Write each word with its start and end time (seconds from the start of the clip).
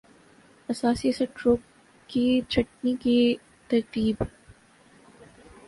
اساسی-سٹروک 0.69 1.59
کی 2.09 2.25
چھٹنی 2.49 2.93
کی 2.99 3.17
ترتیب 3.69 4.23